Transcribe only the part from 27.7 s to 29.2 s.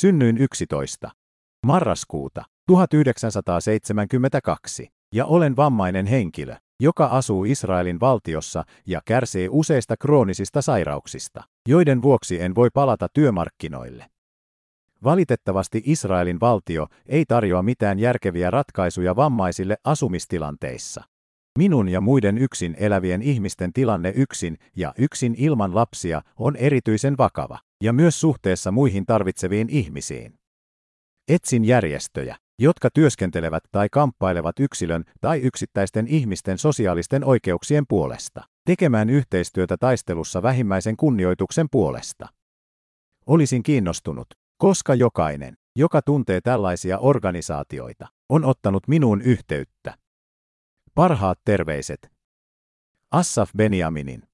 ja myös suhteessa muihin